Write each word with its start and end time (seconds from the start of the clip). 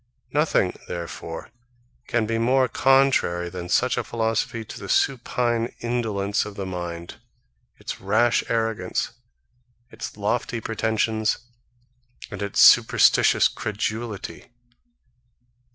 Nothing, 0.33 0.73
therefore, 0.87 1.51
can 2.07 2.25
be 2.25 2.39
more 2.39 2.67
contrary 2.67 3.51
than 3.51 3.69
such 3.69 3.97
a 3.99 4.03
philosophy 4.03 4.65
to 4.65 4.79
the 4.79 4.89
supine 4.89 5.75
indolence 5.79 6.43
of 6.43 6.55
the 6.55 6.65
mind, 6.65 7.17
its 7.77 8.01
rash 8.01 8.43
arrogance, 8.49 9.11
its 9.91 10.17
lofty 10.17 10.59
pretensions, 10.59 11.37
and 12.31 12.41
its 12.41 12.59
superstitious 12.59 13.47
credulity. 13.47 14.49